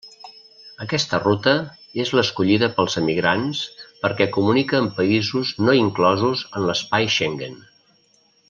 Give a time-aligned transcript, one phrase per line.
[0.85, 1.51] Aquesta ruta
[2.03, 3.61] és l'escollida pels emigrants
[4.07, 7.65] perquè comunica amb països no inclosos en l'espai Schengen.